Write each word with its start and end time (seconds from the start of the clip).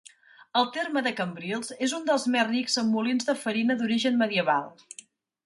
El 0.59 0.63
terme 0.77 1.03
de 1.07 1.11
Cambrils 1.19 1.69
és 1.87 1.93
un 1.99 2.07
dels 2.07 2.25
més 2.37 2.49
rics 2.49 2.79
amb 2.83 2.93
molins 2.97 3.29
de 3.29 3.37
farina 3.45 3.79
d'origen 3.83 4.19
medieval. 4.25 4.69